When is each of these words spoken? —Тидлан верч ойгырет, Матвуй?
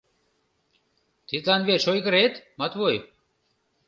—Тидлан 1.27 1.61
верч 1.69 1.85
ойгырет, 1.91 2.33
Матвуй? 2.59 2.95